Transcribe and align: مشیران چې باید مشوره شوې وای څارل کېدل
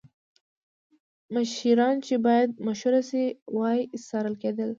مشیران 1.33 1.95
چې 2.05 2.15
باید 2.25 2.49
مشوره 2.67 3.01
شوې 3.09 3.27
وای 3.57 3.79
څارل 4.07 4.35
کېدل 4.41 4.69